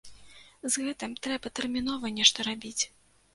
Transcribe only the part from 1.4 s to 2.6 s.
тэрмінова нешта